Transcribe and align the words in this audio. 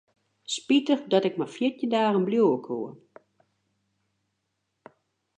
Spitich 0.55 1.03
dat 1.11 1.27
ik 1.29 1.37
mar 1.39 1.53
fjirtjin 1.55 1.93
dagen 1.97 2.23
bliuwe 2.27 2.57
koe. 2.65 2.85